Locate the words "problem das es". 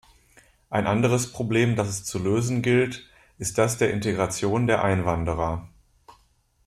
1.31-2.03